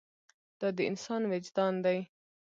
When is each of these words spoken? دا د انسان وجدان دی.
دا 0.59 0.67
د 0.77 0.79
انسان 0.89 1.21
وجدان 1.31 1.73
دی. 1.85 1.99